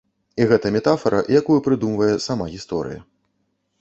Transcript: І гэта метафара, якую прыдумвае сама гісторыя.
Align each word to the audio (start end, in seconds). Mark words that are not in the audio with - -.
І 0.43 0.45
гэта 0.51 0.69
метафара, 0.77 1.19
якую 1.41 1.59
прыдумвае 1.67 2.11
сама 2.29 2.45
гісторыя. 2.55 2.99